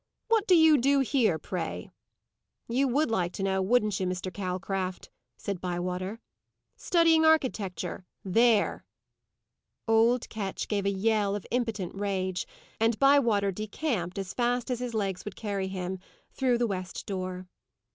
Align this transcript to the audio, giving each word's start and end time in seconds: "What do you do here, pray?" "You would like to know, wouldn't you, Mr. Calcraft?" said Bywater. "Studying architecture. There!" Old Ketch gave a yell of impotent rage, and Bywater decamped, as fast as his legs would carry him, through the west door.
"What 0.29 0.47
do 0.47 0.55
you 0.55 0.79
do 0.79 1.01
here, 1.01 1.37
pray?" 1.37 1.91
"You 2.67 2.87
would 2.87 3.11
like 3.11 3.33
to 3.33 3.43
know, 3.43 3.61
wouldn't 3.61 3.99
you, 3.99 4.07
Mr. 4.07 4.33
Calcraft?" 4.33 5.11
said 5.37 5.61
Bywater. 5.61 6.19
"Studying 6.75 7.23
architecture. 7.23 8.07
There!" 8.25 8.83
Old 9.87 10.27
Ketch 10.27 10.67
gave 10.67 10.87
a 10.87 10.89
yell 10.89 11.35
of 11.35 11.45
impotent 11.51 11.93
rage, 11.93 12.47
and 12.79 12.97
Bywater 12.97 13.51
decamped, 13.51 14.17
as 14.17 14.33
fast 14.33 14.71
as 14.71 14.79
his 14.79 14.95
legs 14.95 15.23
would 15.23 15.35
carry 15.35 15.67
him, 15.67 15.99
through 16.33 16.57
the 16.57 16.65
west 16.65 17.05
door. 17.05 17.47